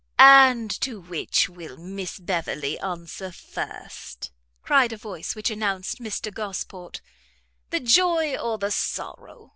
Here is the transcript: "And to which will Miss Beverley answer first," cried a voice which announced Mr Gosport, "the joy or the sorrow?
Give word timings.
"And 0.17 0.71
to 0.81 0.99
which 0.99 1.47
will 1.47 1.77
Miss 1.77 2.17
Beverley 2.17 2.79
answer 2.79 3.31
first," 3.31 4.31
cried 4.63 4.91
a 4.93 4.97
voice 4.97 5.35
which 5.35 5.51
announced 5.51 5.99
Mr 5.99 6.33
Gosport, 6.33 7.01
"the 7.69 7.79
joy 7.81 8.35
or 8.35 8.57
the 8.57 8.71
sorrow? 8.71 9.49